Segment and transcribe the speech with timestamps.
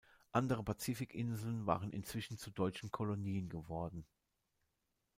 [0.31, 4.03] Andere Pazifikinseln waren inzwischen zu deutschen Kolonien geworden.